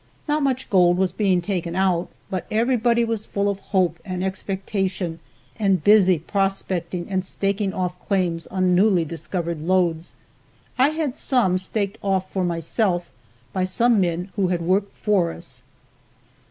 [0.27, 5.19] Not much gold was being taken out, but everybody was full of hope and expectation
[5.59, 10.15] and busy prospecting and staking off claims on newly discovered lodes.
[10.75, 13.11] I had some staked off for myself
[13.53, 15.61] by some men who had worked for us.